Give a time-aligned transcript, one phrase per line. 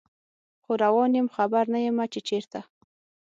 [0.63, 2.59] خو روان یم خبر نه یمه چې چیرته